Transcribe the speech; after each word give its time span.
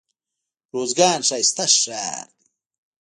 روزګان 0.73 1.19
ښايسته 1.27 1.65
ښار 1.79 2.25
دئ. 2.37 2.45